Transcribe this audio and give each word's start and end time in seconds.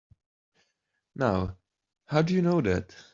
Now 1.13 1.57
how'd 2.07 2.31
you 2.31 2.41
know 2.41 2.59
that? 2.61 2.95